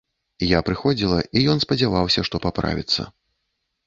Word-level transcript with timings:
Я 0.51 0.59
прыходзіла, 0.69 1.19
і 1.37 1.43
ён 1.53 1.61
спадзяваўся, 1.65 2.23
што 2.31 2.41
паправіцца. 2.47 3.01